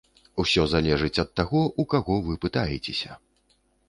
[0.43, 3.11] Усё залежыць ад таго, у каго вы пытаецеся.